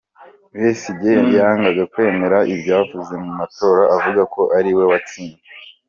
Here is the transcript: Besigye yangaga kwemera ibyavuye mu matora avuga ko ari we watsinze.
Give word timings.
Besigye 0.61 1.11
yangaga 1.37 1.83
kwemera 1.93 2.37
ibyavuye 2.53 3.15
mu 3.23 3.31
matora 3.39 3.83
avuga 3.95 4.21
ko 4.33 4.41
ari 4.57 4.69
we 4.77 4.83
watsinze. 4.91 5.43